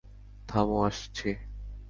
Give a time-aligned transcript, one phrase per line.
[0.49, 1.29] থামো, আসছি।